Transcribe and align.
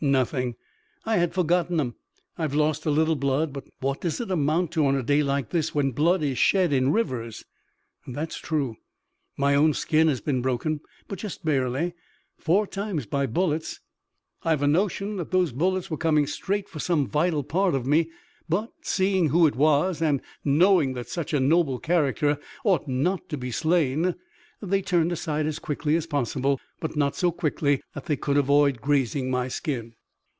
"Nothing, 0.03 0.55
I 1.05 1.17
had 1.17 1.31
forgotten 1.31 1.79
'em. 1.79 1.93
I've 2.35 2.55
lost 2.55 2.87
a 2.87 2.89
little 2.89 3.15
blood, 3.15 3.53
but 3.53 3.65
what 3.81 4.01
does 4.01 4.19
it 4.19 4.31
amount 4.31 4.71
to 4.71 4.83
on 4.87 4.95
a 4.95 5.03
day 5.03 5.21
like 5.21 5.51
this, 5.51 5.75
when 5.75 5.91
blood 5.91 6.23
is 6.23 6.39
shed 6.39 6.73
in 6.73 6.91
rivers?" 6.91 7.45
"That's 8.07 8.37
true. 8.39 8.77
My 9.37 9.53
own 9.53 9.75
skin 9.75 10.07
has 10.07 10.19
been 10.19 10.41
broken, 10.41 10.79
but 11.07 11.19
just 11.19 11.45
barely, 11.45 11.93
four 12.35 12.65
times 12.65 13.05
by 13.05 13.27
bullets. 13.27 13.79
I've 14.41 14.63
a 14.63 14.67
notion 14.67 15.17
that 15.17 15.29
those 15.29 15.51
bullets 15.51 15.91
were 15.91 15.97
coming 15.97 16.25
straight 16.25 16.67
for 16.67 16.79
some 16.79 17.05
vital 17.07 17.43
part 17.43 17.75
of 17.75 17.85
me, 17.85 18.09
but 18.49 18.71
seeing 18.81 19.29
who 19.29 19.45
it 19.45 19.55
was, 19.55 20.01
and 20.01 20.19
knowing 20.43 20.93
that 20.95 21.09
such 21.09 21.31
a 21.31 21.39
noble 21.39 21.77
character 21.77 22.39
ought 22.63 22.87
not 22.87 23.29
to 23.29 23.37
be 23.37 23.51
slain, 23.51 24.15
they 24.63 24.79
turned 24.81 25.11
aside 25.11 25.47
as 25.47 25.57
quickly 25.57 25.95
as 25.95 26.05
possible, 26.05 26.61
but 26.79 26.95
not 26.95 27.15
so 27.15 27.31
quickly 27.31 27.81
that 27.95 28.05
they 28.05 28.15
could 28.15 28.37
avoid 28.37 28.79
grazing 28.79 29.31
my 29.31 29.47
skin." 29.47 29.95